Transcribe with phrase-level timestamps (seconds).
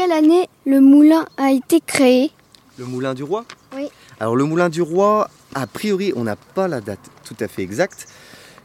[0.00, 2.30] quelle année le moulin a été créé
[2.78, 3.44] Le moulin du roi
[3.76, 3.90] Oui.
[4.18, 7.60] Alors le moulin du roi, a priori, on n'a pas la date tout à fait
[7.60, 8.08] exacte,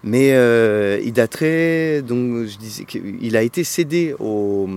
[0.02, 4.70] mais euh, il daterait, donc je disais qu'il a été cédé au,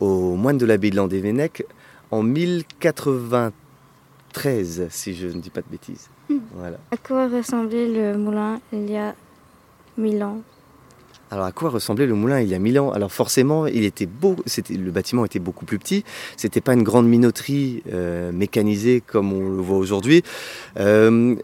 [0.00, 1.64] au moine de l'abbaye de Landévennec
[2.10, 6.10] en 1093, si je ne dis pas de bêtises.
[6.28, 6.40] Hmm.
[6.52, 6.76] Voilà.
[6.90, 9.14] À quoi ressemblait le moulin il y a
[9.96, 10.42] mille ans?
[11.32, 12.92] Alors à quoi ressemblait le moulin il y a mille ans?
[12.92, 14.36] Alors forcément, il était beau,
[14.68, 16.04] le bâtiment était beaucoup plus petit.
[16.36, 20.22] C'était pas une grande minoterie euh, mécanisée comme on le voit aujourd'hui.
[20.78, 21.34] Euh,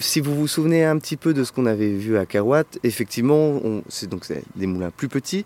[0.00, 3.60] si vous vous souvenez un petit peu de ce qu'on avait vu à Carouat, effectivement,
[3.88, 4.26] c'est donc
[4.56, 5.44] des moulins plus petits.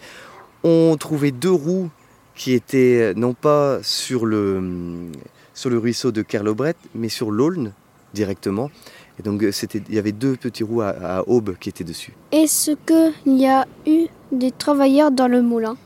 [0.63, 1.91] On trouvait deux roues
[2.35, 5.11] qui étaient non pas sur le,
[5.53, 7.75] sur le ruisseau de Kerlobret, mais sur l'Aulne
[8.15, 8.71] directement.
[9.19, 12.13] Et donc c'était, il y avait deux petits roues à, à aube qui étaient dessus.
[12.33, 15.77] Est-ce qu'il y a eu des travailleurs dans le moulin?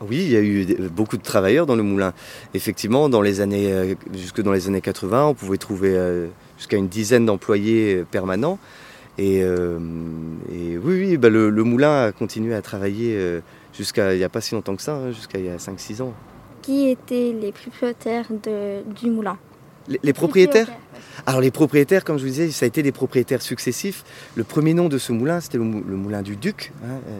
[0.00, 0.64] Oui, il y a eu
[0.94, 2.12] beaucoup de travailleurs dans le moulin.
[2.54, 6.76] Effectivement, dans les années, euh, jusque dans les années 80, on pouvait trouver euh, jusqu'à
[6.76, 8.60] une dizaine d'employés euh, permanents.
[9.18, 9.80] Et, euh,
[10.52, 13.40] et oui, oui bah, le, le moulin a continué à travailler euh,
[13.72, 16.02] jusqu'à il n'y a pas si longtemps que ça, hein, jusqu'à il y a 5-6
[16.02, 16.12] ans.
[16.62, 19.36] Qui étaient les propriétaires de, du moulin?
[20.02, 20.68] Les, propriétaires
[21.26, 24.04] Alors les propriétaires, comme je vous disais, ça a été des propriétaires successifs.
[24.34, 26.72] Le premier nom de ce moulin, c'était le, mou- le moulin du duc.
[26.84, 27.18] hein, euh,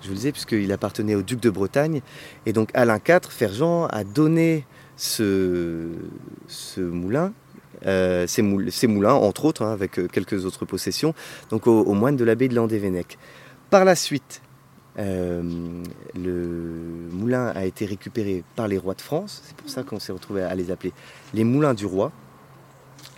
[0.00, 2.00] je vous le disais, puisqu'il appartenait au duc de Bretagne.
[2.46, 4.64] Et donc Alain IV, Fergent, a donné
[4.96, 5.88] ce,
[6.78, 7.32] moulin,
[7.86, 11.14] euh, ces, moul- ces moulins, entre autres, hein, avec euh, quelques autres possessions,
[11.50, 13.18] donc au, au moine de l'abbaye de Landévennec.
[13.70, 14.40] Par la suite,
[14.98, 15.42] euh,
[16.14, 19.42] le moulin a été récupéré par les rois de France.
[19.44, 20.92] C'est pour ça qu'on s'est retrouvé à les appeler
[21.34, 22.12] les moulins du roi.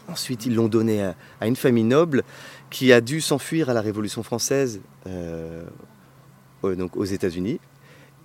[0.09, 2.25] Ensuite, ils l'ont donné à, une famille noble
[2.69, 5.65] qui a dû s'enfuir à la Révolution française euh,
[6.63, 7.61] donc aux États-Unis.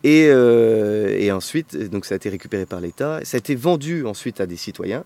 [0.05, 3.21] Et, euh, et ensuite, donc ça a été récupéré par l'État.
[3.23, 5.03] Ça a été vendu ensuite à des citoyens.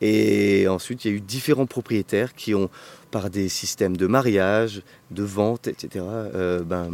[0.00, 2.70] Et ensuite, il y a eu différents propriétaires qui ont,
[3.10, 4.80] par des systèmes de mariage,
[5.10, 6.88] de vente, etc., euh, ben,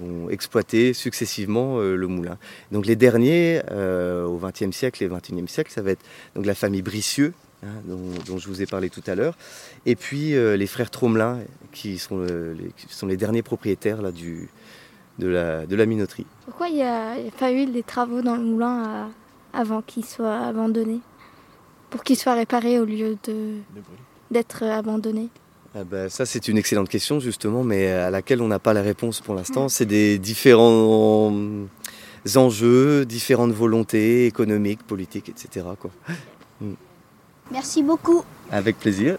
[0.00, 2.38] vont exploiter successivement euh, le moulin.
[2.72, 6.04] Donc les derniers, euh, au XXe siècle et XXIe siècle, ça va être
[6.34, 9.36] donc la famille Bricieux, hein, dont, je vous ai parlé tout à l'heure,
[9.84, 11.40] et puis les frères Tromelin,
[11.72, 14.48] qui sont, les, qui sont les derniers propriétaires là, du,
[15.18, 16.26] de, la, de la minoterie.
[16.44, 18.82] Pourquoi il n'y a, pas eu des travaux dans le moulin
[19.54, 21.00] à- avant qu'il soit abandonné?
[21.90, 23.54] Pour qu'il soit réparé au lieu de,
[24.30, 25.28] d'être abandonné?
[25.74, 28.82] Ah bah, ça, c'est une excellente question, justement, mais à laquelle on n'a pas la
[28.82, 29.68] réponse pour l'instant.
[29.68, 31.32] C'est des différents
[32.34, 35.64] enjeux, différentes volontés économiques, politiques, etc.
[35.78, 35.90] Quoi.
[37.52, 38.24] Merci beaucoup.
[38.50, 39.14] Avec plaisir.